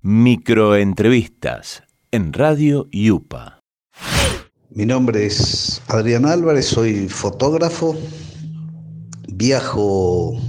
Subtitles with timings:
[0.00, 1.82] Microentrevistas
[2.12, 3.64] en Radio Yupa.
[4.70, 7.96] Mi nombre es Adrián Álvarez, soy fotógrafo,
[9.26, 10.40] viajo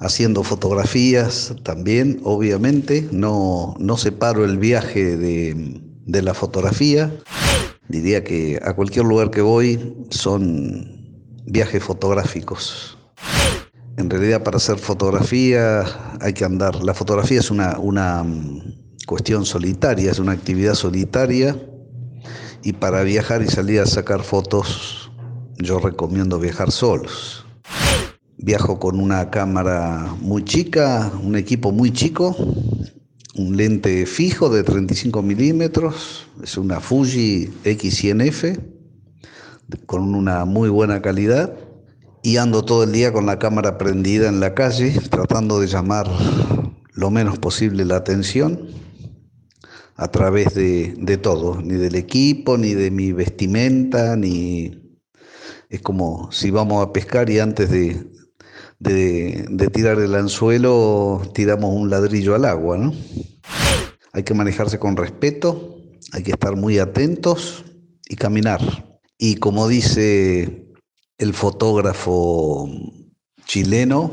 [0.00, 7.12] haciendo fotografías también, obviamente, no, no separo el viaje de, de la fotografía.
[7.88, 12.96] Diría que a cualquier lugar que voy son viajes fotográficos.
[13.98, 15.84] En realidad para hacer fotografía
[16.20, 16.82] hay que andar.
[16.84, 18.24] La fotografía es una, una
[19.08, 21.56] cuestión solitaria, es una actividad solitaria.
[22.62, 25.10] Y para viajar y salir a sacar fotos
[25.56, 27.46] yo recomiendo viajar solos.
[28.36, 32.36] Viajo con una cámara muy chica, un equipo muy chico,
[33.34, 38.60] un lente fijo de 35 milímetros, es una Fuji X100F
[39.86, 41.54] con una muy buena calidad.
[42.22, 46.08] Y ando todo el día con la cámara prendida en la calle, tratando de llamar
[46.92, 48.87] lo menos posible la atención
[49.98, 54.84] a través de, todo, ni del equipo, ni de mi vestimenta, ni...
[55.68, 58.06] Es como si vamos a pescar y antes de,
[58.78, 62.94] de, tirar el anzuelo tiramos un ladrillo al agua, ¿no?
[64.14, 65.76] Hay que manejarse con respeto,
[66.12, 67.64] hay que estar muy atentos
[68.08, 68.60] y caminar.
[69.18, 70.72] Y como dice
[71.18, 72.70] el fotógrafo
[73.44, 74.12] chileno,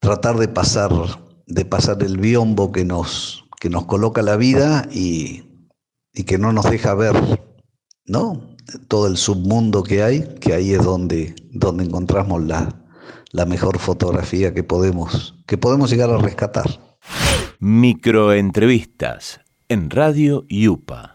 [0.00, 0.90] tratar de pasar,
[1.46, 5.44] de pasar el biombo que nos, que nos coloca la vida y,
[6.26, 7.14] que no nos deja ver,
[8.04, 8.56] ¿no?
[8.88, 12.82] Todo el submundo que hay, que ahí es donde, donde encontramos la,
[13.30, 16.80] la mejor fotografía que podemos, que podemos llegar a rescatar.
[17.60, 21.11] Microentrevistas en Radio Yupa.